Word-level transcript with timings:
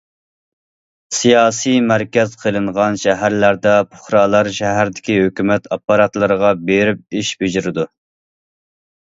سىياسىي 1.17 1.75
مەركەز 1.91 2.33
قىلىنغان 2.43 2.97
شەھەرلەردە 3.01 3.75
پۇقرالار 3.91 4.51
شەھەردىكى 4.57 5.19
ھۆكۈمەت 5.21 5.71
ئاپپاراتلىرىغا 5.77 6.51
بېرىپ 6.73 7.21
ئىش 7.21 7.33
بېجىرىدۇ. 7.45 7.87